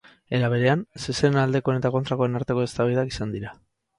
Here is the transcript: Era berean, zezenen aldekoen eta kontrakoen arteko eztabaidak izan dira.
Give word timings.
Era 0.35 0.47
berean, 0.53 0.79
zezenen 1.01 1.37
aldekoen 1.41 1.77
eta 1.81 1.93
kontrakoen 1.97 2.39
arteko 2.39 2.65
eztabaidak 2.69 3.15
izan 3.15 3.37
dira. 3.39 3.55